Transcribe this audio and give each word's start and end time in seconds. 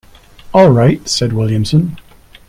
"All 0.51 0.71
right," 0.71 1.07
said 1.07 1.31
Williamson. 1.31 1.97